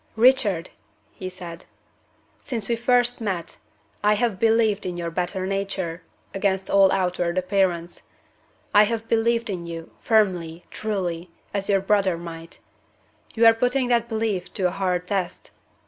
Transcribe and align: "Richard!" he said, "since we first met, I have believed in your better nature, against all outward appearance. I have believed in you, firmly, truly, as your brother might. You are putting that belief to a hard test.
"Richard!" 0.15 0.71
he 1.13 1.29
said, 1.29 1.65
"since 2.41 2.67
we 2.67 2.75
first 2.75 3.21
met, 3.21 3.57
I 4.03 4.15
have 4.15 4.39
believed 4.39 4.83
in 4.87 4.97
your 4.97 5.11
better 5.11 5.45
nature, 5.45 6.01
against 6.33 6.71
all 6.71 6.91
outward 6.91 7.37
appearance. 7.37 8.01
I 8.73 8.85
have 8.85 9.07
believed 9.07 9.47
in 9.47 9.67
you, 9.67 9.91
firmly, 10.01 10.63
truly, 10.71 11.29
as 11.53 11.69
your 11.69 11.81
brother 11.81 12.17
might. 12.17 12.57
You 13.35 13.45
are 13.45 13.53
putting 13.53 13.89
that 13.89 14.09
belief 14.09 14.51
to 14.53 14.65
a 14.65 14.71
hard 14.71 15.05
test. 15.07 15.51